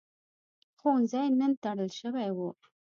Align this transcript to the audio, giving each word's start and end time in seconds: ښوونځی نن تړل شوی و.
ښوونځی 0.77 1.27
نن 1.39 1.51
تړل 1.63 1.89
شوی 1.99 2.29
و. 2.33 2.39